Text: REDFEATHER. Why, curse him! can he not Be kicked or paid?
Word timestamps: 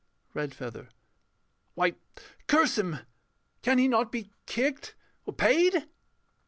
REDFEATHER. 0.33 0.89
Why, 1.75 1.93
curse 2.47 2.75
him! 2.79 3.01
can 3.61 3.77
he 3.77 3.87
not 3.87 4.11
Be 4.11 4.31
kicked 4.47 4.95
or 5.27 5.33
paid? 5.35 5.87